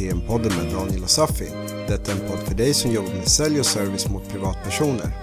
[0.00, 1.48] TM-podden med Daniel och Safi.
[1.88, 5.16] Detta är en podd för dig som jobbar med sälj och service mot privatpersoner.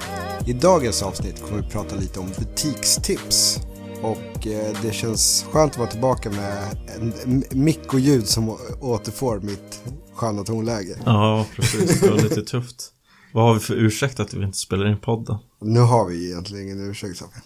[0.47, 3.59] I dagens avsnitt kommer vi prata lite om butikstips.
[4.01, 6.77] Och eh, det känns skönt att vara tillbaka med
[7.25, 10.97] en mick och ljud som återfår mitt sköna tonläge.
[11.05, 12.01] Ja, precis.
[12.01, 12.91] Det var lite tufft.
[13.33, 15.37] Vad har vi för ursäkt att vi inte spelar in podden?
[15.61, 17.39] Nu har vi egentligen ingen ursäkt Safi.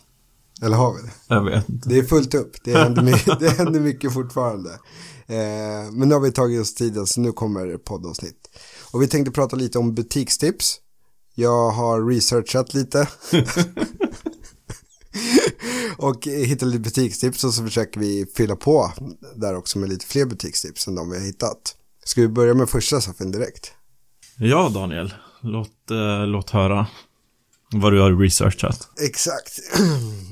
[0.62, 1.12] Eller har vi det?
[1.28, 1.90] Jag vet inte.
[1.90, 2.52] Det är fullt upp.
[2.64, 4.70] Det händer, my- det händer mycket fortfarande.
[5.28, 8.38] Eh, men nu har vi tagit oss tiden så nu kommer poddavsnitt.
[8.92, 10.78] Och vi tänkte prata lite om butikstips.
[11.36, 13.08] Jag har researchat lite.
[15.98, 18.92] och hittat lite butikstips och så försöker vi fylla på
[19.36, 21.76] där också med lite fler butikstips än de vi har hittat.
[22.06, 23.72] Ska vi börja med första Safin direkt?
[24.38, 25.14] Ja, Daniel.
[25.42, 26.88] Låt, eh, låt höra
[27.74, 28.88] vad du har researchat.
[29.02, 29.60] Exakt.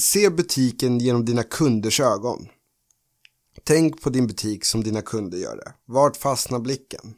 [0.00, 2.48] Se butiken genom dina kunders ögon.
[3.64, 5.72] Tänk på din butik som dina kunder gör det.
[5.86, 7.14] Vart fastnar blicken?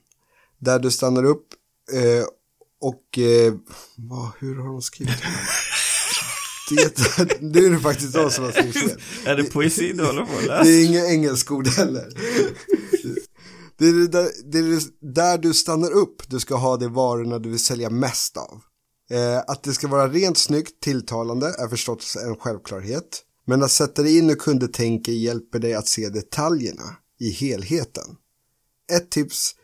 [0.58, 1.46] Där du stannar upp
[1.92, 2.24] eh,
[2.80, 3.18] och...
[3.18, 3.54] Eh,
[3.96, 5.28] vad, hur har de skrivit det?
[6.70, 9.00] Det, nu är det faktiskt de som har skrivit fel.
[9.26, 12.12] Är det poesi du håller på att Det är inga engelskord heller.
[13.78, 16.88] Det är det där, det är det där du stannar upp du ska ha de
[16.88, 18.60] varorna du vill sälja mest av.
[19.10, 23.22] Eh, att det ska vara rent snyggt, tilltalande är förstås en självklarhet.
[23.46, 28.16] Men att sätta dig in och kunder hjälper dig att se detaljerna i helheten.
[28.92, 29.54] Ett tips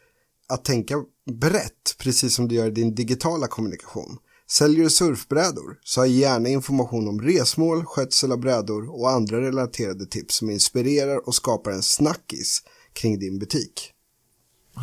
[0.49, 0.95] att tänka
[1.41, 4.19] brett, precis som du gör i din digitala kommunikation.
[4.51, 10.07] Säljer du surfbrädor så ha gärna information om resmål, skötsel av brädor och andra relaterade
[10.07, 13.93] tips som inspirerar och skapar en snackis kring din butik.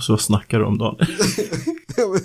[0.01, 1.07] Så snackar du om Daniel.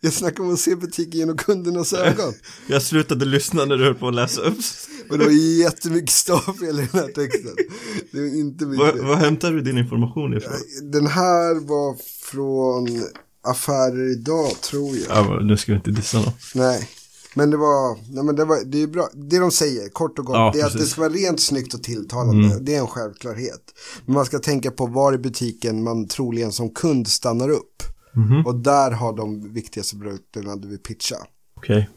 [0.00, 2.34] Jag snackar om att se butiken genom kundernas ögon.
[2.68, 4.58] Jag slutade lyssna när du höll på att läsa upp.
[5.10, 7.52] Och det var jättemycket stavfel i den här texten.
[8.12, 9.04] Det var inte Var, mycket.
[9.04, 10.52] var hämtar du din information ifrån?
[10.92, 11.96] Den här var
[12.30, 13.04] från
[13.48, 15.06] Affärer idag tror jag.
[15.16, 16.32] Ja, men nu ska vi inte dissa någon.
[16.54, 16.88] Nej.
[17.38, 19.08] Men det var, nej men det var, det är bra.
[19.14, 20.92] Det de säger, kort och gott, Ja, det är att det precis.
[20.92, 22.58] ska vara rent, snyggt och tilltalande.
[22.60, 23.62] Det är en självklarhet.
[24.06, 27.82] Men man ska tänka på var i butiken man troligen som kund stannar upp.
[28.46, 31.16] Och där har de viktigaste produkterna du vill pitcha.
[31.56, 31.88] Okej.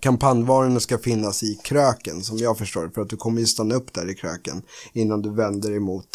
[0.00, 3.92] Kampanjvarorna ska finnas i kröken som jag förstår för att du kommer ju stanna upp
[3.92, 4.62] där i kröken
[4.92, 6.08] innan du vänder emot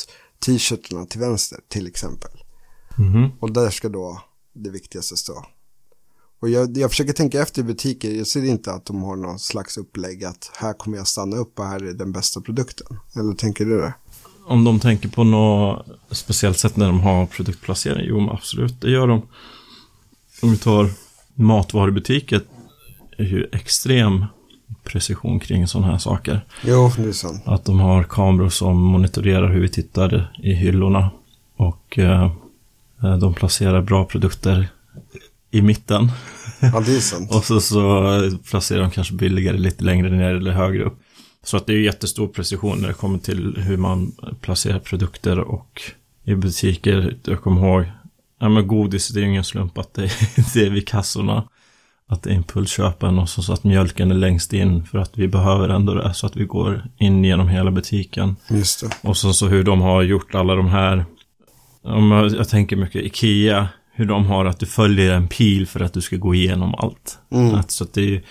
[0.46, 2.32] t-shirtarna till vänster till exempel.
[2.98, 3.32] Mhm.
[3.40, 4.22] Och där ska då
[4.54, 5.46] det viktigaste stå.
[6.40, 9.40] Och jag, jag försöker tänka efter i butiker, jag ser inte att de har någon
[9.40, 12.88] slags upplägg att här kommer jag stanna upp och här är den bästa produkten.
[13.16, 13.94] Eller tänker du det?
[14.48, 19.08] Om de tänker på något speciellt sätt när de har produktplacering, jo absolut, det gör
[19.08, 19.22] de.
[20.42, 20.90] Om vi tar
[21.34, 22.42] matvarubutiker,
[23.18, 24.26] är ju extrem
[24.84, 26.46] precision kring sådana här saker.
[26.64, 27.42] Jo, det är sant.
[27.46, 31.10] Att de har kameror som monitorerar hur vi tittar i hyllorna.
[31.56, 32.32] Och eh,
[33.20, 34.70] de placerar bra produkter
[35.52, 36.12] i mitten.
[36.60, 37.32] Ja, det är sant.
[37.36, 41.00] Och så, så placerar de kanske billigare lite längre ner eller högre upp.
[41.44, 44.12] Så att det är jättestor precision när det kommer till hur man
[44.42, 45.82] placerar produkter och
[46.24, 47.18] i butiker.
[47.24, 47.86] Jag kommer ihåg,
[48.40, 50.02] ja men godis, det är ju ingen slump att det,
[50.54, 51.44] det är vid kassorna.
[52.08, 55.28] Att det är impulsköpen och så, så att mjölken är längst in för att vi
[55.28, 58.36] behöver ändå det så att vi går in genom hela butiken.
[58.50, 59.10] Just det.
[59.10, 61.06] Och så, så hur de har gjort alla de här,
[61.82, 63.68] om jag, jag tänker mycket Ikea,
[64.00, 67.20] hur de har att du följer en pil för att du ska gå igenom allt.
[67.32, 67.56] Mm.
[67.56, 68.24] Att, så att det,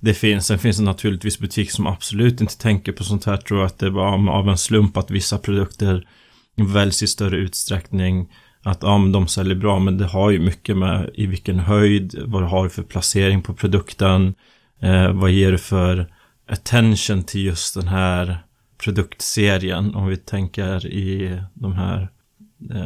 [0.00, 3.64] det finns, sen finns det naturligtvis butiker som absolut inte tänker på sånt här, tror
[3.64, 6.08] att det är bara av en slump att vissa produkter
[6.56, 8.28] väljs i större utsträckning.
[8.62, 12.14] Att ja, men de säljer bra, men det har ju mycket med i vilken höjd,
[12.24, 14.34] vad du har för placering på produkten,
[14.82, 16.12] eh, vad ger du för
[16.48, 18.38] attention till just den här
[18.84, 19.94] produktserien.
[19.94, 22.08] Om vi tänker i de här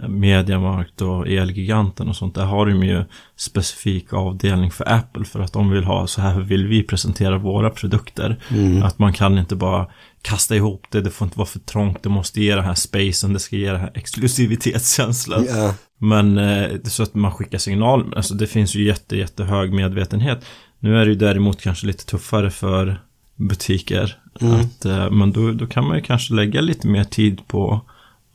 [0.08, 2.34] Mediamarkt och Elgiganten och sånt.
[2.34, 3.04] Där har de ju
[3.36, 7.70] specifik avdelning för Apple för att de vill ha så här vill vi presentera våra
[7.70, 8.36] produkter.
[8.82, 9.86] Att man kan inte bara
[10.22, 13.32] kasta ihop det, det får inte vara för trångt, det måste ge den här spacen,
[13.32, 15.46] det ska ge den här exklusivitetskänslan.
[15.48, 20.44] Ja, Men eh, så att man skickar signal, alltså det finns ju jätte, jättehög medvetenhet.
[20.78, 23.00] Nu är det ju däremot kanske lite tuffare för
[23.36, 24.16] butiker.
[24.40, 27.80] Att, eh, men då, då kan man ju kanske lägga lite mer tid på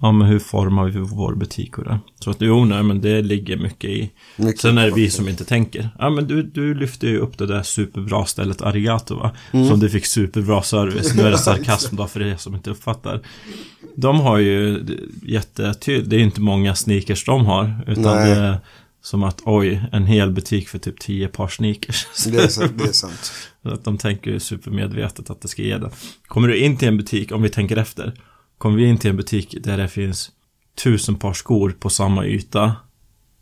[0.01, 1.99] Ja men hur formar vi vår butik och det.
[2.19, 4.11] Så att jo nej men det ligger mycket i.
[4.35, 5.89] mycket Sen är det vi som inte tänker.
[5.99, 9.31] Ja men du, du lyfte ju upp det där superbra stället Arigato va.
[9.51, 11.15] Som du fick superbra service.
[11.15, 13.21] Nu är det sarkasm då för er som inte uppfattar.
[13.95, 14.85] De har ju
[15.23, 17.81] jättetydligt, det är inte många sneakers de har.
[17.87, 18.29] Utan Nej.
[18.29, 18.57] det är
[19.01, 22.07] som att oj, en hel butik för typ 10 par sneakers.
[22.27, 23.31] Det är, sant, det är sant.
[23.61, 25.91] Att de tänker ju supermedvetet att det ska ge det.
[26.27, 28.13] Kommer du in till en butik, om vi tänker efter.
[28.59, 30.31] Kommer vi in till en butik där det finns
[30.83, 32.75] tusen par skor på samma yta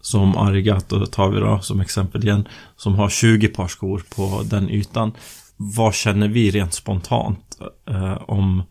[0.02, 4.70] som Arigato tar vi då som exempel igen, som har 20 par skor på den
[4.70, 5.12] ytan.
[5.58, 7.58] Vad känner vi rent spontant
[7.90, 8.64] eh, om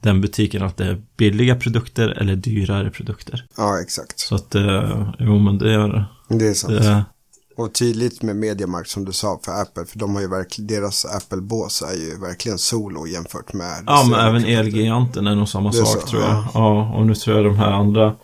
[0.00, 3.46] den butiken att det är billiga produkter eller dyrare produkter?
[3.56, 4.18] Ja, exakt.
[4.18, 6.74] Så att, eh, jo men det är Det är sant.
[6.74, 7.04] det.
[7.56, 11.04] Och tydligt med Mediamarkt som du sa för Apple, för de har ju verkligen, deras
[11.04, 13.84] Apple-bås är ju verkligen solo jämfört med...
[13.86, 14.44] Ja, men även.
[14.44, 16.30] Elgiganten är nog samma Det sak så, tror jag.
[16.30, 16.48] ja.
[16.54, 16.94] Ja.
[16.94, 18.14] och nu tror jag de här andra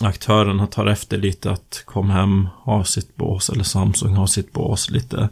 [0.00, 5.28] aktörerna tar efter lite att Comhem har sitt bås eller Samsung har sitt bås lite.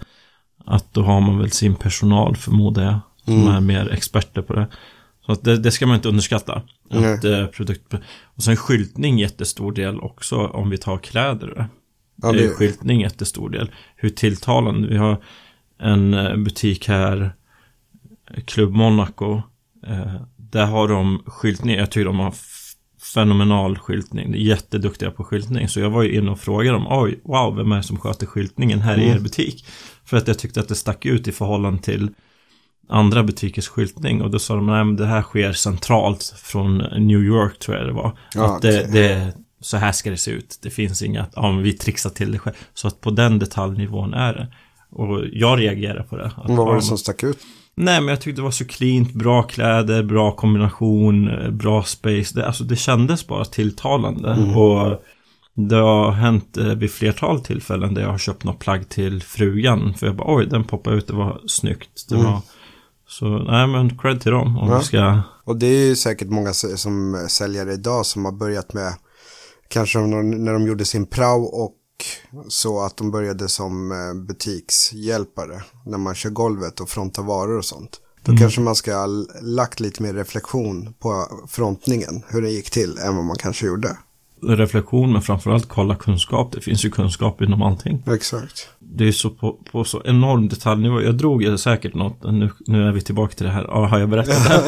[0.66, 2.98] Att då har man väl sin personal förmodar jag.
[3.24, 3.54] Som Mm.
[3.54, 4.66] är mer experter på det.
[5.26, 6.62] Så att det, det ska man inte underskatta.
[6.90, 7.94] Att, eh, produkt...
[8.36, 11.68] Och sen skyltning jättestor del också om vi tar kläder.
[12.24, 13.70] Ja, det skyltning jättestor del.
[13.96, 14.88] Hur tilltalande.
[14.88, 15.22] Vi har
[15.78, 17.32] en eh, butik här,
[18.44, 19.42] Club Monaco.
[19.86, 21.76] Eh, där har de skyltning.
[21.76, 22.34] Jag tycker de har
[23.14, 24.32] fenomenal skyltning.
[24.32, 25.68] De är jätteduktiga på skyltning.
[25.68, 26.86] Så jag var ju inne och frågade dem.
[26.90, 29.66] Oj, wow, vem är det som sköter skyltningen här i er butik?
[30.04, 32.10] För att jag tyckte att det stack ut i förhållande till
[32.88, 34.22] andra butikers skyltning.
[34.22, 37.86] Och då sa de, nej men det här sker centralt från New York tror jag
[37.86, 38.18] det var.
[38.34, 39.34] Ja, att det, det,
[39.64, 40.58] så här ska det se ut.
[40.62, 42.54] Det finns inga, ja men vi trixar till det själv.
[42.74, 44.46] Så att på den detaljnivån är det.
[44.90, 46.26] Och jag reagerar på det.
[46.26, 47.38] Att, Vad var ja, det som stack ut?
[47.76, 52.34] Nej, men jag tyckte det var så cleant, bra kläder, bra kombination, eh, bra space.
[52.34, 54.28] Det, alltså det kändes bara tilltalande.
[54.56, 55.02] Och
[55.54, 59.94] det har hänt eh, vid flertal tillfällen där jag har köpt något plagg till frugan.
[59.94, 62.08] För jag bara, oj, den poppade ut, det var snyggt.
[62.08, 62.40] Det var...
[63.08, 64.78] Så, nej men cred till dem om Ja.
[64.78, 65.20] vi ska...
[65.44, 68.92] Och det är ju säkert många som säljer idag som har börjat med
[69.74, 71.76] kanske när de gjorde sin prao och
[72.48, 77.64] så att de började som eh, butikshjälpare när man kör golvet och frontar varor och
[77.64, 78.00] sånt.
[78.22, 79.06] Då kanske man ska ha
[79.42, 83.96] lagt lite mer reflektion på frontningen, hur det gick till, än vad man kanske gjorde.
[84.48, 86.52] Reflektion, men framförallt kolla kunskap.
[86.52, 88.02] Det finns ju kunskap inom allting.
[88.06, 88.68] Exakt.
[88.78, 91.02] Det är så på, på så enorm detaljnivå.
[91.02, 92.22] Jag drog ju säkert något.
[92.32, 93.64] Nu, nu är vi tillbaka till det här.
[93.68, 94.62] Ja, har jag berättat det här?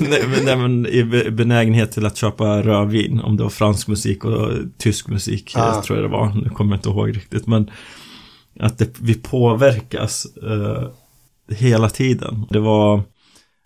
[0.10, 3.20] nej, men, nej, men i be- benägenhet till att köpa rödvin.
[3.20, 5.52] Om det var fransk musik och tysk musik.
[5.56, 5.82] Ah.
[5.82, 6.34] Tror jag det var.
[6.34, 7.46] Nu kommer jag inte ihåg riktigt.
[7.46, 7.70] Men
[8.60, 10.88] att det, vi påverkas eh,
[11.56, 12.46] hela tiden.
[12.50, 13.02] Det var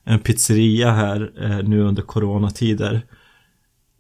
[0.05, 3.03] en pizzeria här eh, nu under coronatider.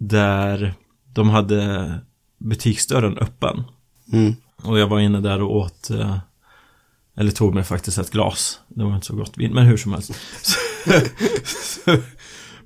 [0.08, 0.74] Där
[1.12, 1.90] de hade
[2.38, 3.64] butiksdörren öppen.
[4.12, 4.34] Mm.
[4.62, 6.16] Och jag var inne där och åt eh,
[7.16, 8.60] Eller tog mig faktiskt ett glas.
[8.68, 10.12] Det var inte så gott vin, men hur som helst.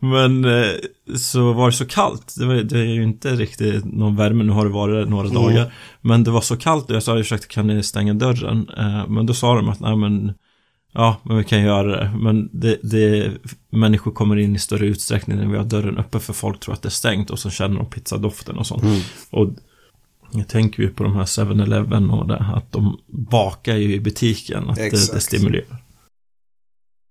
[0.00, 0.70] Men eh,
[1.16, 2.34] så var det så kallt.
[2.38, 4.44] Det, var, det är ju inte riktigt någon värme.
[4.44, 5.72] Nu har det varit några dagar.
[6.00, 8.68] Men det var så kallt och jag sa ursäkta kan ni stänga dörren?
[8.78, 10.34] Eh, Men då sa de att nej men
[10.92, 12.18] Ja, men vi kan göra det.
[12.18, 13.32] Men det, det,
[13.70, 16.82] människor kommer in i större utsträckning när vi har dörren öppen för folk tror att
[16.82, 18.84] det är stängt och så känner de pizzadoften och sånt.
[19.30, 19.48] Och
[20.30, 24.70] jag tänker ju på de här 7-Eleven och det, att de bakar ju i butiken,
[24.70, 25.22] att det, det Exakt.
[25.22, 25.84] stimulerar.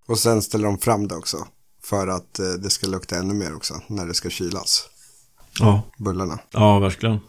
[0.08, 1.38] Och sen ställer de fram det också.
[1.84, 4.90] För att eh, det ska lukta ännu mer också när det ska kylas.
[5.60, 6.40] Ja, Bullarna.
[6.52, 7.20] ja verkligen.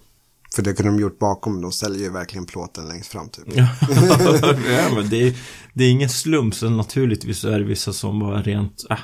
[0.54, 1.60] För det kunde de gjort bakom.
[1.60, 3.44] De ställer ju verkligen plåten längst fram typ.
[3.56, 3.68] ja,
[4.94, 5.34] men det, är,
[5.74, 8.96] det är ingen slump, så naturligtvis är det vissa som bara rent äh,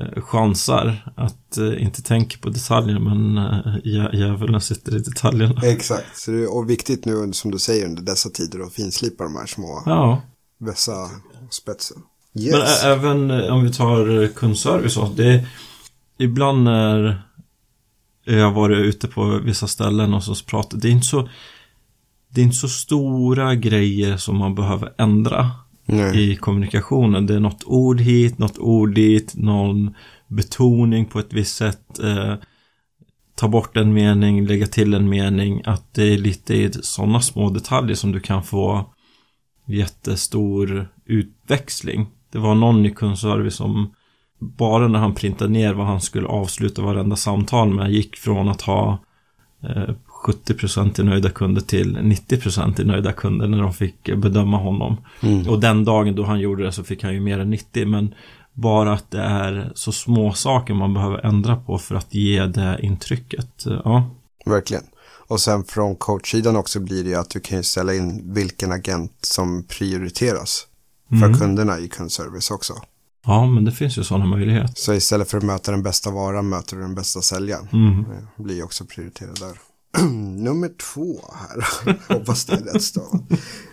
[0.00, 5.60] eh, chansar att eh, inte tänka på detaljerna, men äh, jä- djävulen sitter i detaljerna.
[5.62, 6.16] Exakt.
[6.18, 9.36] Så det är och viktigt nu som du säger under dessa tider att finslipa de
[9.36, 10.22] här små Ja,
[10.60, 11.10] vässa
[11.50, 11.96] spetsen.
[12.32, 12.84] Men Yes.
[12.84, 15.48] ä- även om vi tar kundservice det är,
[16.18, 17.22] Ibland när
[18.24, 21.28] jag har varit ute på vissa ställen och så pratar det är inte så
[22.28, 25.50] Det är inte så stora grejer som man behöver ändra
[25.86, 26.32] Nej.
[26.32, 27.26] i kommunikationen.
[27.26, 29.94] Det är något ord hit, något ord dit, någon
[30.28, 31.98] betoning på ett visst sätt.
[31.98, 32.34] Eh,
[33.36, 35.62] ta bort en mening, lägga till en mening.
[35.64, 38.94] Att det är lite i sådana små detaljer som du kan få
[39.66, 42.06] jättestor utväxling.
[42.32, 43.94] Det var någon i kundservice som
[44.56, 48.62] bara när han printade ner vad han skulle avsluta varenda samtal med gick från att
[48.62, 48.98] ha
[49.62, 49.94] eh,
[50.26, 54.96] 70% i nöjda kunder till 90% i nöjda kunder när de fick eh, bedöma honom.
[55.22, 55.48] Mm.
[55.48, 58.14] Och den dagen då han gjorde det så fick han ju mer än 90 men
[58.52, 62.78] bara att det är så små saker man behöver ändra på för att ge det
[62.82, 63.66] intrycket.
[63.66, 64.10] Eh, Ja,
[64.46, 64.82] Verkligen.
[65.26, 68.72] Och sen från coachsidan också blir det ju att du kan ju ställa in vilken
[68.72, 70.66] agent som prioriteras
[71.08, 71.38] för Mm.
[71.38, 72.74] kunderna i kundservice också.
[73.24, 74.72] Ja men det finns ju sådana möjligheter.
[74.76, 77.68] Så istället för att möta den bästa varan möter du den bästa säljaren.
[77.72, 78.04] Mm.
[78.36, 79.58] Det blir också prioriterat där.
[80.38, 81.68] Nummer två här.
[82.18, 83.22] Hoppas det är rätt stavat.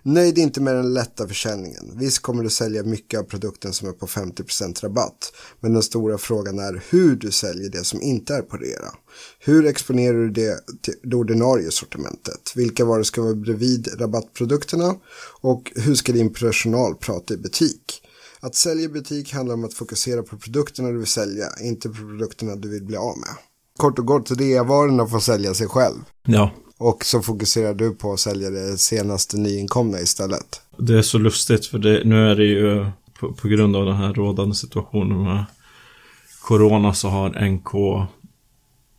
[0.03, 1.91] Nöjd inte med den lätta försäljningen.
[1.95, 5.33] Visst kommer du sälja mycket av produkten som är på 50% rabatt.
[5.59, 8.91] Men den stora frågan är hur du säljer det som inte är på rea.
[9.39, 12.53] Hur exponerar du det till det ordinarie sortimentet?
[12.55, 14.95] Vilka varor ska vara bredvid rabattprodukterna?
[15.41, 18.01] Och hur ska din personal prata i butik?
[18.43, 22.55] Att sälja butik handlar om att fokusera på produkterna du vill sälja, inte på produkterna
[22.55, 23.29] du vill bli av med.
[23.77, 25.97] Kort och gott, reavarorna får sälja sig själv.
[26.23, 30.61] Ja, Och så fokuserar du på att sälja det senaste nyinkomna istället.
[30.77, 32.85] det är så lustigt för det, nu är det ju
[33.19, 35.45] på, på grund av den här rådande situationen med
[36.41, 37.71] Corona så har NK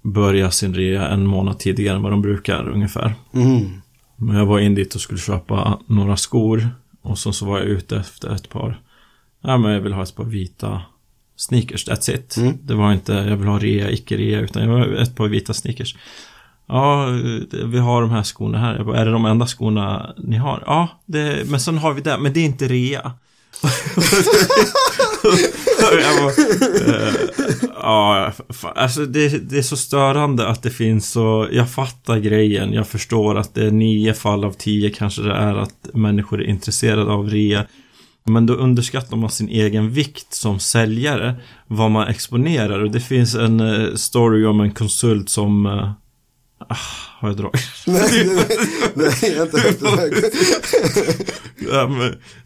[0.02, 3.14] börjat sin rea en månad tidigare än vad de brukar ungefär.
[3.34, 3.70] Mm.
[4.16, 6.68] Men jag var in dit och skulle köpa några skor.
[7.02, 8.80] Och så, så var jag ute efter ett par.
[9.42, 10.82] Ja men jag vill ha ett par vita
[11.36, 12.36] sneakers, that's it.
[12.36, 12.58] Mm.
[12.62, 15.54] Det var inte, jag vill ha rea, icke rea, utan jag var ett par vita
[15.54, 15.96] sneakers.
[16.68, 17.06] Ja,
[17.64, 18.76] vi har de här skorna här.
[18.76, 20.62] Jag bara, är det de enda skorna ni har?
[20.66, 23.12] Ja, det, men sen har vi det, men det är inte rea.
[25.92, 26.32] jag bara,
[26.96, 27.14] eh,
[27.74, 28.32] ja,
[28.74, 33.38] alltså det, det är så störande att det finns så, jag fattar grejen, jag förstår
[33.38, 37.30] att det är nio fall av tio kanske det är att människor är intresserade av
[37.30, 37.66] rea.
[38.24, 41.34] Men då underskattar man sin egen vikt som säljare,
[41.66, 42.82] vad man exponerar.
[42.84, 45.66] Och det finns en eh, story om en konsult som...
[45.66, 45.90] eh,
[46.68, 46.76] ah,
[47.18, 47.60] har jag dragit?
[47.86, 48.46] Nej, nej,
[48.94, 49.80] nej, jag inte hört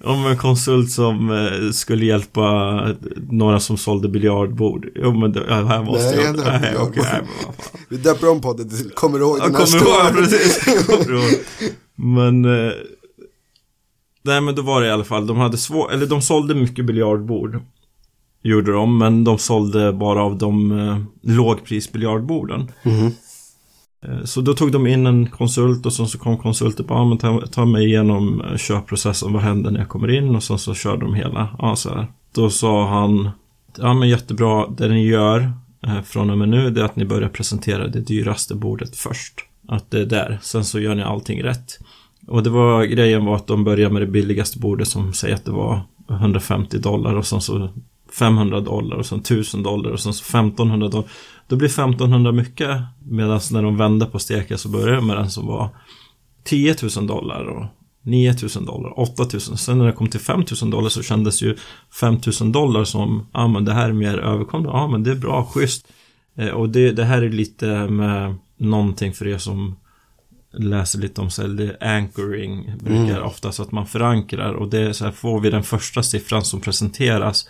[0.04, 2.80] om en konsult som eh, skulle hjälpa
[3.30, 4.88] några som sålde biljardbord.
[4.95, 6.61] Jo men det, här måste Nej, jag jag...
[6.61, 7.23] Nej, okej, nej.
[7.88, 10.66] Vi döper om podden till Kommer du ihåg den här kommer ihåg, precis.
[10.66, 11.35] Jag kommer ihåg.
[11.97, 12.45] Men...
[14.26, 16.85] Nej men då var det i alla fall, de hade svårt, eller de sålde mycket
[16.85, 17.61] biljardbord.
[18.42, 20.99] Gjorde de, men de sålde bara av de eh,
[21.76, 22.71] lågprisbiljardborden.
[24.06, 27.04] Eh, Så då tog de in en konsult och sen så kom konsulten på, ja
[27.04, 30.37] men ta, ta mig igenom eh, köpprocessen, vad händer när jag kommer in?
[30.37, 32.06] Och sen så körde de hela, ja så här.
[32.35, 33.30] Då sa han,
[33.78, 35.52] ja men jättebra, det ni gör
[35.87, 39.35] eh, från och med nu det är att ni börjar presentera det dyraste bordet först.
[39.68, 41.78] Att det är där, sen så gör ni allting rätt.
[42.26, 45.45] Och det var, grejen var att de började med det billigaste bordet som säger att
[45.45, 45.80] det var
[46.11, 47.68] 150 dollar och sen så
[48.18, 51.09] 500 dollar och sen 1000 dollar och sen så 1500 dollar.
[51.49, 52.80] Då blir 1500 mycket.
[53.04, 55.68] Medan när de vände på steken så började de med den som var
[56.45, 57.66] 10 000 dollar och
[58.02, 59.40] 9 000 dollar, 8 000.
[59.40, 61.56] Sen när det kom till 5 000 dollar så kändes ju
[62.00, 65.14] 5 000 dollar som, ja men det här är mer överkomligt, ja men det är
[65.14, 65.87] bra, schysst.
[66.37, 69.76] Eh, och det, det här är lite med någonting för er som
[70.53, 74.53] läser lite om sälj, det anchoring brukar ofta så att man förankrar.
[74.53, 77.49] Och det är så här, får vi den första siffran som presenteras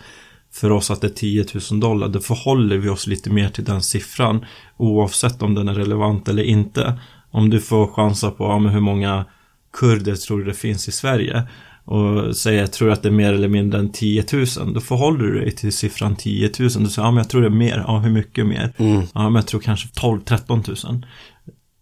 [0.51, 3.63] för oss att det är 10 000 dollar, då förhåller vi oss lite mer till
[3.63, 4.45] den siffran
[4.77, 6.99] oavsett om den är relevant eller inte.
[7.31, 9.25] Om du får chansa på ja, men hur många
[9.73, 11.43] kurder tror du det finns i Sverige?
[11.85, 15.39] Och säger tror att det är mer eller mindre än 10 000 då förhåller du
[15.39, 17.99] dig till siffran 10 000 du säger ja men jag tror det är mer, ja
[17.99, 18.73] hur mycket mer?
[19.13, 21.05] Ja men jag tror kanske 12-13 000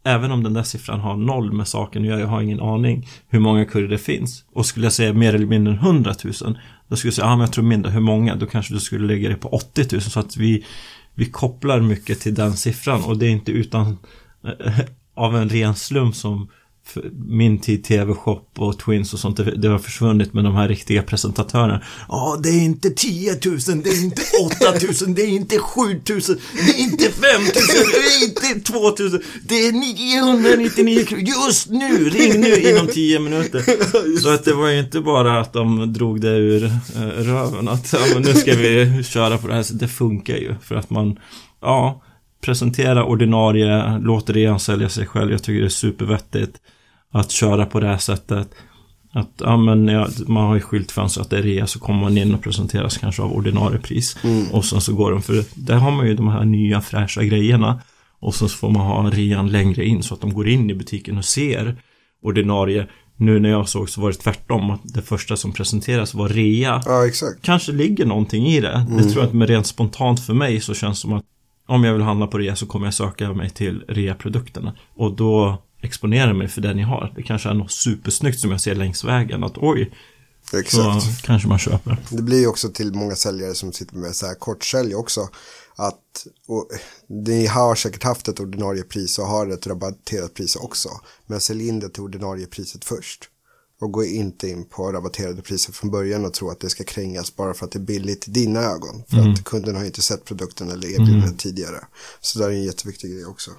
[0.07, 3.07] Även om den där siffran har noll med saken att göra, jag har ingen aning
[3.27, 4.45] hur många kurder det finns.
[4.53, 6.33] Och skulle jag säga mer eller mindre än 100 000,
[6.87, 8.35] då skulle jag säga, ja men jag tror mindre, hur många?
[8.35, 10.01] Då kanske du skulle lägga det på 80 000.
[10.01, 10.65] Så att vi,
[11.15, 13.97] vi kopplar mycket till den siffran och det är inte utan
[15.15, 16.49] av en ren slump som
[17.27, 21.81] min tid TV-shop och Twins och sånt, det, har försvunnit med de här riktiga presentatörerna.
[22.09, 23.39] Ja, det är inte 10 000,
[23.83, 24.55] det är inte 8
[25.01, 27.51] 000, det är inte 7 000, det är inte 5 000,
[27.91, 28.95] det är inte 2 000,
[29.43, 33.63] det är 999 kronor just nu, ring nu inom 10 minuter.
[34.21, 36.63] Så att det var ju inte bara att de drog det ur
[36.95, 40.55] eh, röven, att ja, nu ska vi köra på det här, så det funkar ju
[40.61, 41.19] för att man,
[41.61, 42.01] ja,
[42.45, 46.57] presentera ordinarie, låter det sälja sig själv, jag tycker det är supervettigt
[47.11, 48.49] att köra på det här sättet.
[49.13, 52.17] Att, ja men ja, man har ju skyltfönster att det är rea så kommer man
[52.17, 54.17] in och presenteras kanske av ordinarie pris.
[54.51, 57.81] Och sen så går de, för där har man ju de här nya fräscha grejerna.
[58.19, 60.75] Och sen så får man ha rean längre in så att de går in i
[60.75, 61.81] butiken och ser
[62.21, 62.87] ordinarie.
[63.17, 66.81] Nu när jag såg så var det tvärtom, att det första som presenteras var rea
[66.85, 67.09] Ja,
[67.41, 68.85] kanske ligger någonting i det.
[68.89, 71.25] Det tror jag att med rent spontant för mig så känns det som att
[71.67, 74.75] om jag vill handla på rea så kommer jag söka mig till rea-produkterna.
[74.95, 77.13] Och då exponera mig för det ni har.
[77.15, 79.43] Det kanske är något supersnyggt som jag ser längs vägen.
[79.43, 79.91] Att oj,
[80.51, 81.21] så Exakt.
[81.21, 81.97] kanske man köper.
[82.09, 85.21] Det blir ju också till många säljare som sitter med så här kortsälj också.
[85.75, 86.67] Att, och,
[87.09, 90.89] ni har säkert haft ett ordinarie pris och har ett rabatterat pris också.
[91.25, 93.29] Men sälj in det till ordinarie priset först.
[93.81, 97.35] Och gå inte in på rabatterade priser från början och tro att det ska krängas
[97.35, 99.03] bara för att det är billigt i dina ögon.
[99.07, 101.85] För att kunden har inte sett produkten eller erbjudandet tidigare.
[102.21, 103.51] Så det är en jätteviktig grej också.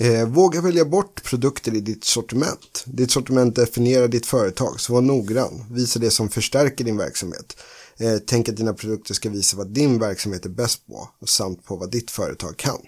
[0.00, 2.84] Eh, våga välja bort produkter i ditt sortiment.
[2.86, 5.64] Ditt sortiment definierar ditt företag, så var noggrann.
[5.70, 7.56] Visa det som förstärker din verksamhet.
[7.96, 11.76] Eh, tänk att dina produkter ska visa vad din verksamhet är bäst på samt på
[11.76, 12.80] vad ditt företag kan.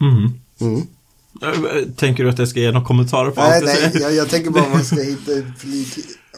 [0.00, 0.32] Mm.
[0.60, 0.86] Mm.
[1.96, 4.00] Tänker du att jag ska ge några kommentarer på Nej, allt nej, säger?
[4.00, 5.88] jag, jag tänker bara om man ska hitta flik.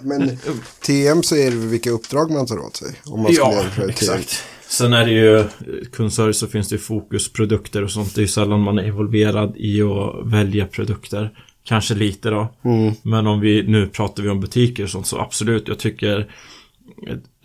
[0.03, 0.39] Men
[0.87, 2.95] TM så är det vilka uppdrag man tar åt sig.
[3.05, 3.89] Om man ska Ja, TM.
[3.89, 4.45] exakt.
[4.69, 5.45] Sen är det ju
[5.93, 8.15] kundservice så finns det ju fokusprodukter och sånt.
[8.15, 11.31] Det är ju sällan man är involverad i att välja produkter.
[11.65, 12.55] Kanske lite då.
[12.65, 12.95] Mm.
[13.03, 16.33] Men om vi, nu pratar vi om butiker och sånt så absolut, jag tycker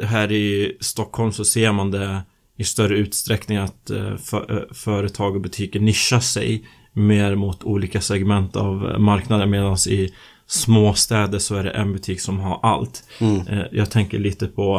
[0.03, 2.21] här i Stockholm så ser man det
[2.57, 8.01] i större utsträckning att eh, för, eh, företag och butiker nischar sig mer mot olika
[8.01, 10.13] segment av marknaden medan i
[10.47, 13.03] småstäder så är det en butik som har allt.
[13.19, 13.47] Mm.
[13.47, 14.77] Eh, Jag tänker lite på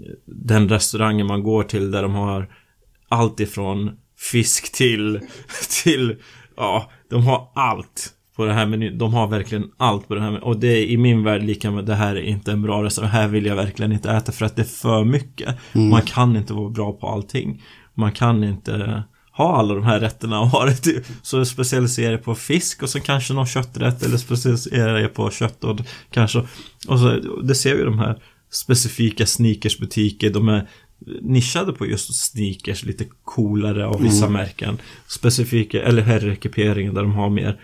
[0.00, 2.48] eh, den restaurangen man går till där de har
[3.08, 3.90] allt ifrån
[4.32, 5.20] fisk till,
[5.84, 6.16] till,
[6.56, 8.98] ja, de har allt på det här menyn.
[8.98, 10.42] De har verkligen allt på det här menyn.
[10.42, 13.10] Och det är i min värld lika med det här är inte en bra restaurang.
[13.10, 15.56] Här vill jag verkligen inte äta för att det är för mycket.
[15.90, 17.62] Man kan inte vara bra på allting.
[17.94, 19.02] Man kan inte
[19.38, 22.90] ha alla de här rätterna och ha det till, så specialisera er på fisk och
[22.90, 25.80] så kanske någon kötträtt eller specialisera er på kött och
[26.10, 26.38] kanske
[26.88, 30.68] och så, det ser vi de här specifika sneakersbutiker, de är
[31.22, 34.78] nischade på just sneakers, lite coolare av vissa märken.
[35.06, 37.60] Specifika, eller herrekiperingen där de har mer.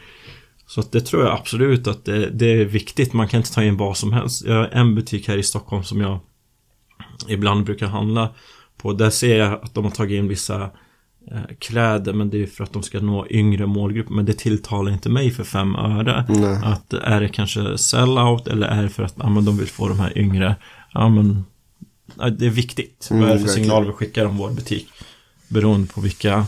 [0.67, 3.13] Så att det tror jag absolut att det, det är viktigt.
[3.13, 4.45] Man kan inte ta in vad som helst.
[4.45, 6.19] Jag har en butik här i Stockholm som jag
[7.29, 8.35] ibland brukar handla
[8.77, 8.93] på.
[8.93, 10.71] Där ser jag att de har tagit in vissa
[11.59, 14.13] kläder men det är för att de ska nå yngre målgrupper.
[14.15, 16.25] Men det tilltalar inte mig för fem öre.
[16.29, 16.59] Nej.
[16.65, 19.89] Att är det kanske sellout eller är det för att ja, men de vill få
[19.89, 20.57] de här yngre.
[20.93, 21.45] Ja men
[22.39, 23.09] det är viktigt.
[23.11, 24.89] Mm, Vad är det för signal vi skickar om vår butik?
[25.49, 26.47] Beroende på vilka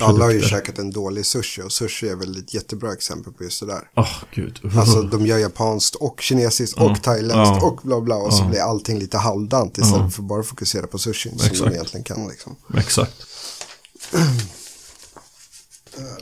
[0.00, 0.48] Alla har ju produkter.
[0.56, 3.80] käkat en dålig sushi och sushi är väl ett jättebra exempel på just det där.
[3.96, 4.60] Åh gud.
[4.76, 7.66] Alltså de gör japanskt och kinesiskt och thailändskt Ja.
[7.66, 8.48] och bla bla och så Ja.
[8.48, 11.70] blir allting lite halvdant istället för bara fokusera på sushin som Exakt.
[11.70, 12.56] de egentligen kan liksom.
[12.76, 13.26] Exakt.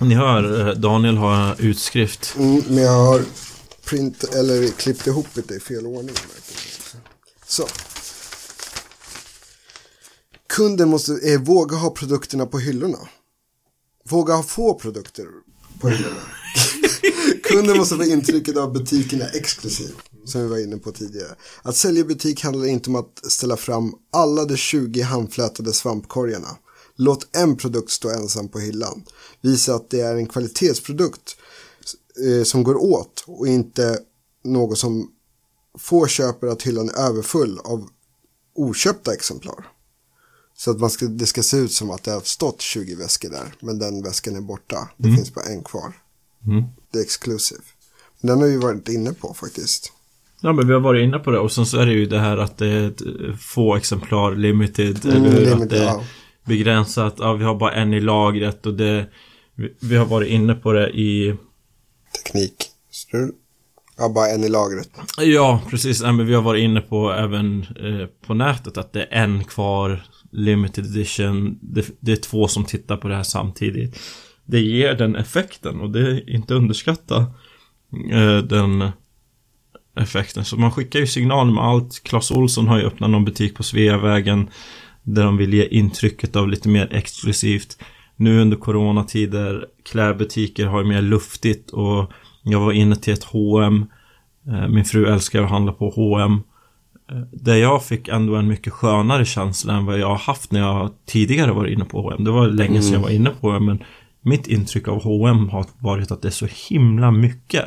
[0.01, 2.35] Ni hör, eh, Daniel har utskrift.
[2.39, 3.23] Mm, men jag har
[3.85, 6.17] print eller klippt ihop det i fel ordning.
[7.47, 7.69] Så.
[10.49, 12.99] Kunden måste eh, våga ha produkterna på hyllorna.
[14.09, 15.27] Våga ha få produkter
[15.81, 16.21] på hyllorna.
[17.43, 19.95] Kunden måste få intrycket av butiken är exklusiv.
[20.25, 21.35] Som vi var inne på tidigare.
[21.63, 26.49] Att sälja butik handlar inte om att ställa fram alla de 20 handflätade svampkorgarna.
[26.97, 29.03] Låt en produkt stå ensam på hyllan.
[29.41, 31.37] Visa att det är en kvalitetsprodukt
[32.27, 33.99] eh, som går åt och inte
[34.45, 35.11] något som
[35.79, 37.89] få köper att hyllan är överfull av
[38.55, 39.67] oköpta exemplar.
[40.57, 43.31] Så att man ska, det ska se ut som att det har stått 20 väskor
[43.31, 44.89] där, men den väskan är borta.
[44.97, 45.93] Det finns bara en kvar.
[46.47, 46.65] Mm.
[46.93, 47.63] Det är exclusive.
[48.21, 49.93] Den har vi varit inne på faktiskt.
[50.41, 52.19] Ja men vi har varit inne på det och sen så är det ju det
[52.19, 55.05] här att det är eh, få exemplar limited.
[55.05, 55.41] Mm, eller hur?
[55.41, 56.05] limited, att det ja.
[56.47, 57.15] Begränsat.
[57.19, 59.07] Ja, vi har bara en i lagret och det...
[59.55, 61.37] Vi, vi har varit inne på det i...
[62.25, 62.55] Teknik.
[62.91, 63.33] Strul.
[63.97, 64.91] Ja, bara en i lagret.
[65.19, 66.01] Ja, precis.
[66.03, 69.45] Ja, men vi har varit inne på även eh, på nätet att det är en
[69.45, 71.59] kvar limited edition.
[71.63, 74.01] Det, det är två som tittar på det här samtidigt.
[74.45, 77.17] Det ger den effekten och det är inte underskatta
[78.13, 78.91] eh, den
[79.97, 80.45] effekten.
[80.45, 82.03] Så man skickar ju signaler med allt.
[82.03, 84.49] Clas Olsson har ju öppnat någon butik på Sveavägen
[85.07, 87.79] där de vill ge intrycket av lite mer exklusivt.
[88.17, 93.87] Nu under coronatider, klädbutiker har ju mer luftigt och jag var inne till ett H&M.
[94.47, 96.41] Eh, Min fru älskar att handla på H&M.
[97.11, 100.61] Eh, Där jag fick ändå en mycket skönare känsla än vad jag har haft när
[100.61, 102.25] jag tidigare var inne på H&M.
[102.25, 103.83] Det var länge sedan jag var inne på H&M men
[104.23, 107.65] Mitt intryck av H&M har varit att det är så himla mycket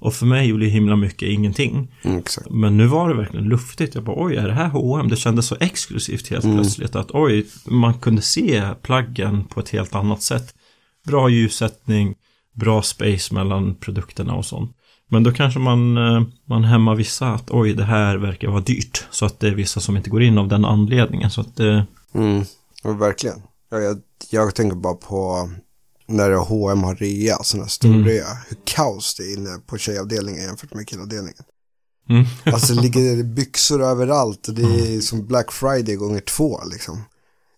[0.00, 2.22] Och för mig gjorde himla mycket ingenting Mm.
[2.50, 5.08] Men nu var det verkligen luftigt Jag bara oj, är det här H&M?
[5.08, 9.94] Det kändes så exklusivt helt plötsligt att oj, man kunde se plaggen på ett helt
[9.94, 10.54] annat sätt
[11.06, 12.14] Bra ljussättning
[12.54, 14.74] Bra space mellan produkterna och sånt
[15.10, 19.06] men då kanske man, eh, man hämmar vissa att oj, det här verkar vara dyrt.
[19.10, 21.30] Så att det är vissa som inte går in av den anledningen.
[21.30, 21.86] Så att det...
[22.14, 22.44] Mm,
[22.82, 23.42] ja, verkligen.
[23.70, 23.98] Ja, jag,
[24.30, 25.48] jag tänker bara på
[26.08, 28.04] när H&M har rea, sån här stor Mm.
[28.04, 28.26] rea.
[28.48, 31.42] Hur kaos det är inne på tjejavdelningen jämfört med killavdelningen.
[32.08, 32.24] Mm.
[32.54, 37.02] Alltså det ligger byxor överallt och det är som Black Friday gånger två liksom.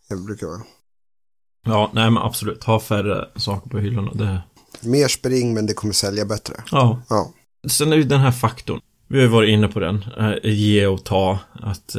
[0.09, 0.61] Det brukar vara.
[1.67, 2.65] Ja, nej men absolut.
[2.65, 4.13] Ha färre saker på hyllorna.
[4.15, 4.43] Det...
[4.81, 6.55] Mer spring men det kommer sälja bättre.
[6.71, 7.03] Ja.
[7.09, 7.33] Ja.
[7.69, 8.81] Sen är ju den här faktorn.
[9.09, 10.05] Vi har ju varit inne på den.
[10.19, 11.39] Eh, ge och ta.
[11.53, 11.97] Att...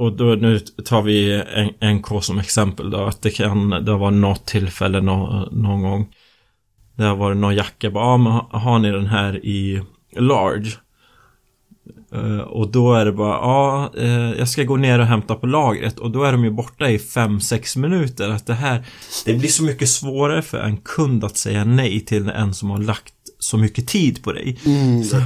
[0.00, 1.42] Och då nu tar vi
[1.94, 3.04] NK som exempel då.
[3.04, 6.14] Att det kan, det har varit något tillfälle nå, någon gång.
[6.96, 9.82] Det har varit någon jacka, bara, ja men har ni den här i
[10.16, 10.70] large?
[12.14, 15.46] Uh, och då är det bara, ja, uh, jag ska gå ner och hämta på
[15.46, 18.28] lagret och då är de ju borta i 5-6 minuter.
[18.28, 18.84] Att det här,
[19.24, 22.78] det blir så mycket svårare för en kund att säga nej till en som har
[22.78, 24.58] lagt så mycket tid på dig.
[24.66, 25.16] Mm, så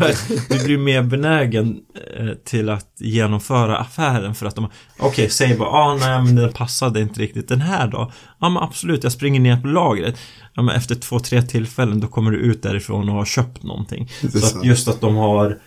[0.48, 1.76] du blir mer benägen
[2.20, 6.36] uh, till att genomföra affären för att de, okej, okay, säg bara, ah, nej men
[6.36, 8.12] den passade inte riktigt den här då.
[8.40, 10.16] Ja men absolut, jag springer ner på lagret.
[10.54, 14.10] Ja men efter två, tre tillfällen då kommer du ut därifrån och har köpt någonting.
[14.32, 15.58] Så att just att de har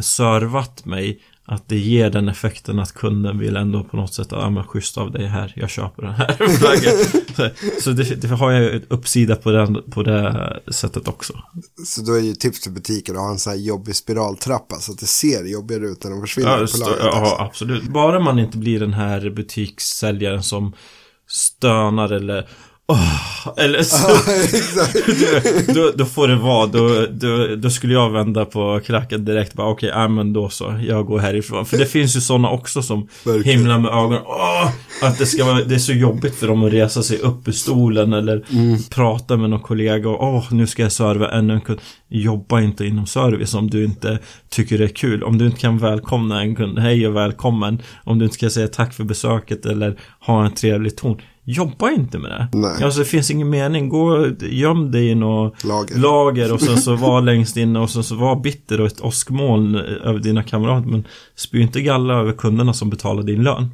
[0.00, 1.20] servat mig
[1.52, 4.98] att det ger den effekten att kunden vill ändå på något sätt, ja men schysst
[4.98, 7.52] av dig här, jag köper den här flaggen.
[7.80, 11.32] så, det, det, har jag ett uppsida på, den, på det sättet också.
[11.86, 14.92] Så då är ju tips till butiken att ha en sån här jobbig spiraltrappa så
[14.92, 16.98] att det ser jobbigare ut när de försvinner ja, på lagret.
[17.02, 17.82] Ja, absolut.
[17.88, 20.72] Bara man inte blir den här butikssäljaren som
[21.28, 22.48] stönar eller
[22.90, 24.08] Oh, eller så,
[25.74, 29.68] då, då, får det vara, då, då, då, skulle jag vända på klacken direkt bara
[29.68, 31.66] okej, okay, men då så, jag går härifrån.
[31.66, 33.58] För det finns ju sådana också som Verkligen.
[33.58, 34.22] himlar med ögonen.
[34.22, 34.70] Oh,
[35.02, 37.52] att det ska vara, det är så jobbigt för dem att resa sig upp ur
[37.52, 38.78] stolen eller mm.
[38.90, 41.80] prata med någon kollega och åh, oh, nu ska jag serva ännu en kund.
[42.08, 45.22] Jobba inte inom service om du inte tycker det är kul.
[45.22, 47.82] Om du inte kan välkomna en kund, hej och välkommen.
[48.04, 52.18] Om du inte ska säga tack för besöket eller ha en trevlig ton Jobba inte
[52.18, 52.58] med det.
[52.58, 52.84] Nej.
[52.84, 53.88] Alltså det finns ingen mening.
[53.88, 58.04] Gå, göm dig i något lager, lager och sen så var längst inne och sen
[58.04, 60.88] så var bitter och ett åskmoln över dina kamrater.
[60.88, 63.68] Men spy inte galla över kunderna som betalar din lön.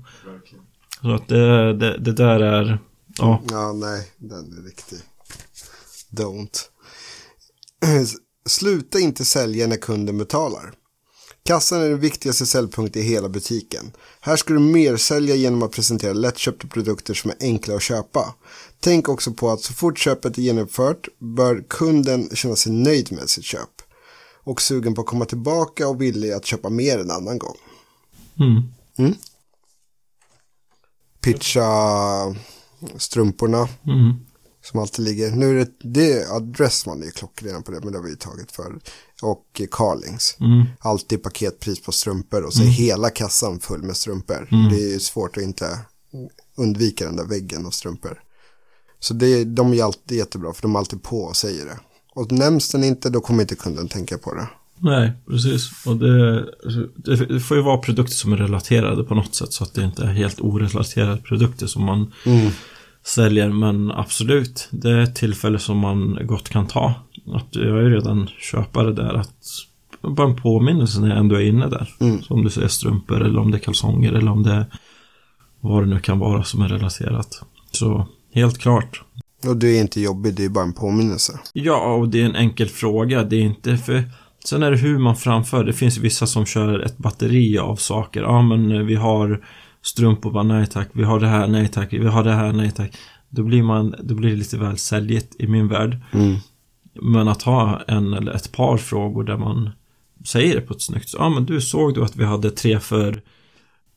[1.03, 2.79] Så att det, det, det där är...
[3.19, 3.43] Ja.
[3.51, 4.99] ja, nej, den är riktig.
[6.11, 6.59] Don't.
[8.47, 10.73] Sluta inte sälja när kunden betalar.
[11.47, 13.93] Kassan är den viktigaste säljpunkten i hela butiken.
[14.21, 18.35] Här ska du mer sälja genom att presentera lättköpta produkter som är enkla att köpa.
[18.81, 23.29] Tänk också på att så fort köpet är genomfört bör kunden känna sig nöjd med
[23.29, 23.83] sitt köp.
[24.45, 27.57] Och sugen på att komma tillbaka och villig att köpa mer en annan gång.
[28.41, 28.63] Mm.
[28.99, 29.15] Mm?
[31.21, 31.67] Pitcha
[32.97, 33.69] strumporna.
[33.87, 34.26] Mm.
[34.71, 35.31] Som alltid ligger.
[35.31, 38.53] Nu är det, det Adressman är klockren på det, men det har vi ju tagit
[38.53, 38.79] för.
[39.23, 40.37] Och Carlings.
[40.41, 40.65] Mm.
[40.79, 42.75] Alltid paketpris på strumpor och så är mm.
[42.75, 44.49] hela kassan full med strumpor.
[44.53, 44.69] Mm.
[44.69, 45.79] Det är ju svårt att inte
[46.57, 48.21] undvika den där väggen av strumpor.
[49.01, 51.79] Så det, de är alltid jättebra, för de är alltid på och säger det.
[52.15, 54.49] Och nämns den inte, då kommer inte kunden tänka på det.
[54.79, 55.87] Nej, precis.
[55.87, 56.45] Och det,
[56.97, 60.03] det, får ju vara produkter som är relaterade på något sätt så att det inte
[60.03, 62.51] är helt orelaterade produkter som man mm
[63.07, 66.95] säljer men absolut det är ett tillfälle som man gott kan ta.
[67.35, 69.35] Att jag är redan köpare där att
[70.01, 71.95] bara en påminnelse när jag ändå är inne där.
[72.01, 72.23] Mm.
[72.23, 74.67] Så om du säger strumpor eller om det är kalsonger eller om det är
[75.61, 77.43] vad det nu kan vara som är relaterat.
[77.73, 79.03] Så helt klart.
[79.47, 81.41] Och det är inte jobbigt, det är bara en påminnelse.
[81.53, 83.25] Ja, och det är en enkel fråga.
[83.25, 84.03] Det är inte för...
[84.45, 85.65] Sen är det hur man framför.
[85.65, 88.23] Det finns vissa som kör ett batteri av saker.
[88.23, 89.45] Ja, men vi har
[89.87, 92.71] strumpor, bara nej tack, vi har det här, nej tack, vi har det här, nej
[92.71, 92.97] tack.
[93.29, 96.01] Då blir man, då blir det lite väl säljigt i min värld.
[96.13, 96.37] Mm.
[96.93, 99.71] Men att ha en eller ett par frågor där man
[100.25, 103.23] säger det på ett snyggt Ja men du såg du att vi hade tre för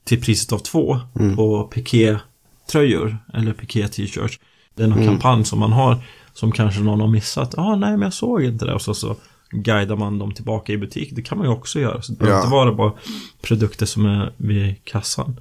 [0.03, 1.35] till priset av två mm.
[1.35, 4.39] på piké-tröjor eller piké-t-shirts.
[4.75, 5.09] Det är någon mm.
[5.09, 5.97] kampanj som man har
[6.33, 7.53] som kanske någon har missat.
[7.57, 8.73] Ja, ah, nej men jag såg inte det.
[8.73, 9.15] Och så, så
[9.51, 11.09] guidar man dem tillbaka i butik.
[11.15, 12.01] Det kan man ju också göra.
[12.01, 12.43] Så det behöver ja.
[12.43, 12.93] inte vara bara
[13.41, 15.39] produkter som är vid kassan.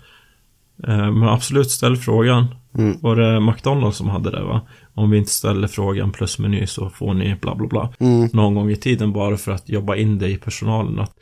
[0.87, 2.47] Eh, men absolut, ställ frågan.
[2.79, 2.99] Mm.
[3.01, 4.69] Var det McDonalds som hade det va?
[4.95, 7.93] Om vi inte ställer frågan plus meny så får ni bla bla bla.
[8.01, 8.29] Mm.
[8.33, 10.99] Någon gång i tiden bara för att jobba in det i personalen.
[10.99, 11.15] Att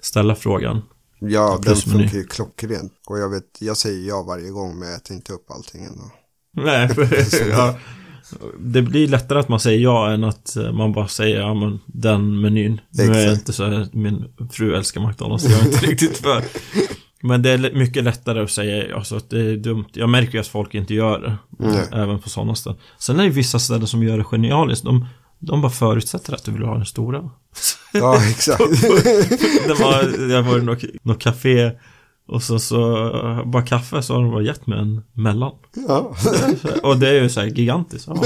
[0.00, 0.82] ställa frågan.
[1.20, 2.92] Ja, den funkar ju klockrent.
[3.06, 6.10] Och jag vet, jag säger ja varje gång men jag äter inte upp allting ändå.
[6.56, 6.90] Nej,
[7.50, 7.74] ja.
[8.58, 11.80] Det blir lättare att man säger ja än att eh, man bara säger ja men
[11.86, 12.80] den menyn.
[12.90, 16.44] Nu är jag inte så här, min fru älskar McDonalds, jag är inte riktigt för.
[17.22, 19.86] Men det är mycket lättare att säga alltså att det är dumt.
[19.92, 21.64] Jag märker ju att folk inte gör det.
[21.66, 21.84] Mm.
[21.92, 22.78] Även på sådana ställen.
[22.98, 24.84] Sen är det vissa ställen som gör det genialiskt.
[24.84, 25.06] De,
[25.38, 27.30] de bara förutsätter att du vill ha den stora.
[27.92, 28.82] Ja, exakt.
[29.66, 31.70] det var, det var något, något café
[32.30, 33.10] och så, så
[33.44, 35.52] bara kaffe så har de bara gett mig en mellan.
[35.88, 36.16] Ja.
[36.82, 38.08] och det är ju så här gigantiskt.
[38.08, 38.22] Ja.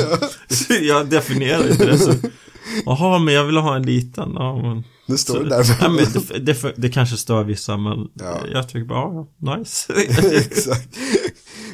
[0.49, 2.13] Så jag definierar inte det så.
[2.87, 4.33] Jaha, men jag vill ha en liten.
[4.35, 5.65] Ja, men det står så, där.
[5.81, 8.41] Ja, men det, det, det, kanske stör vissa men ja.
[8.53, 9.93] jag tycker bara, ja, nice.
[10.37, 10.97] Exakt.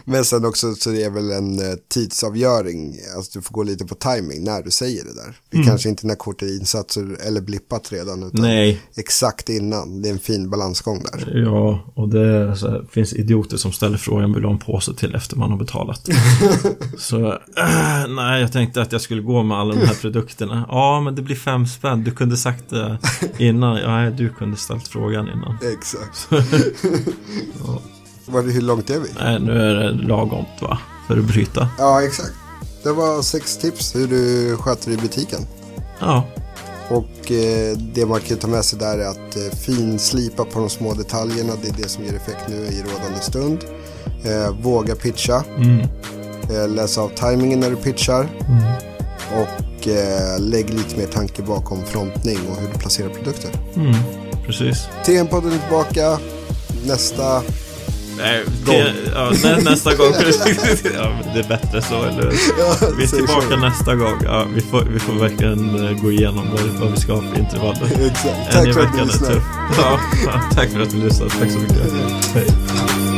[0.05, 3.85] Men sen också så det är väl en eh, tidsavgöring, alltså du får gå lite
[3.85, 5.37] på timing när du säger det där.
[5.51, 10.03] Det är kanske inte när kortet är insatt eller blippat redan, utan Nej, exakt innan.
[10.03, 11.43] Det är en fin balansgång där.
[11.45, 15.15] ja, och det här, finns idioter som ställer frågan vill du ha en påse till
[15.15, 16.09] efter man har betalat.
[16.99, 20.67] så, äh, nej, jag tänkte att jag skulle gå med alla de här produkterna.
[20.69, 22.05] Ja, men det blir fem spänn.
[22.05, 22.99] Du kunde sagt det
[23.39, 23.77] innan.
[23.77, 25.59] Ja, du kunde ställt frågan innan.
[25.73, 26.29] Exakt.
[28.33, 29.09] Var det, hur långt är vi?
[29.21, 30.79] Nej, nu är det lagomt va?
[31.09, 31.69] För att bryta.
[31.79, 32.33] Ja, exakt.
[32.83, 35.41] Det var sex tips hur du sköter i butiken.
[36.01, 36.25] Ja,
[36.91, 40.71] Och eh, det man kan ta med sig där är att eh, finslipa på de
[40.71, 41.53] små detaljerna.
[41.63, 43.59] Det är det som ger effekt nu i rådande stund.
[44.25, 45.45] Eh, våga pitcha.
[45.57, 45.87] mm,
[46.51, 48.29] Eh, läsa av tajmingen när du pitchar.
[48.49, 48.63] mm.
[49.43, 53.51] Och eh, lägg lite mer tanke bakom frontning och hur du placerar produkter.
[53.77, 53.95] Mm,
[54.47, 54.89] precis.
[55.05, 56.19] TM-podden är tillbaka.
[56.87, 57.43] Nästa
[58.23, 60.13] Nej, det, ja, nä, nästa gång.
[60.95, 62.97] ja, det är bättre så, eller hur?
[62.97, 63.57] Vi är tillbaka så.
[63.57, 64.21] nästa gång.
[64.25, 66.47] Ja, vi, får, vi får verkligen eh, gå igenom
[66.81, 67.83] vad, vi ska ha för intervaller.
[68.07, 68.53] Exakt.
[68.53, 69.43] Tack för att du lyssnade.
[69.77, 70.01] Ja,
[70.55, 71.31] tack för att du lyssnade.
[71.31, 71.93] Tack så mycket.
[72.35, 73.10] Hej.